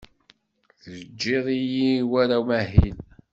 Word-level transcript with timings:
Teǧǧid-iyi 0.81 1.91
war 2.11 2.29
amahil. 2.37 2.97